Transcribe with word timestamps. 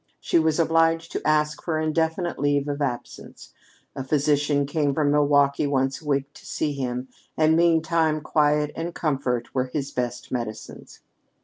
She 0.19 0.39
was 0.39 0.57
obliged 0.59 1.11
to 1.11 1.21
ask 1.27 1.61
for 1.61 1.79
indefinite 1.79 2.39
leave 2.39 2.67
of 2.67 2.81
absence. 2.81 3.53
A 3.95 4.03
physician 4.03 4.65
came 4.65 4.95
from 4.95 5.11
Milwaukee 5.11 5.67
once 5.67 6.01
a 6.01 6.07
week 6.07 6.33
to 6.33 6.43
see 6.43 6.73
him; 6.73 7.07
and 7.37 7.55
meantime 7.55 8.19
quiet 8.21 8.71
and 8.75 8.95
comfort 8.95 9.53
were 9.53 9.65
his 9.67 9.91
best 9.91 10.31
medicines. 10.31 11.01